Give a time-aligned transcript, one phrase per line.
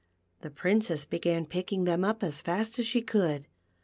[0.41, 3.45] The Princess began picking them up as fast as she could.